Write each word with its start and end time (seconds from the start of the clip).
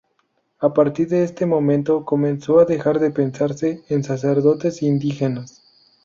A 0.57 0.73
partir 0.73 1.07
de 1.09 1.21
este 1.23 1.45
momento 1.45 2.05
comenzó 2.05 2.59
a 2.59 2.65
dejar 2.65 2.97
de 2.97 3.11
pensarse 3.11 3.83
en 3.87 4.03
sacerdotes 4.03 4.81
indígenas. 4.81 5.61